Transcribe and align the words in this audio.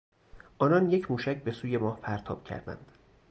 آنان 0.57 0.89
یک 0.91 1.11
موشک 1.11 1.43
به 1.43 1.51
سوی 1.51 1.77
ماه 1.77 1.99
پرتاب 2.01 2.43
کردند. 2.43 2.91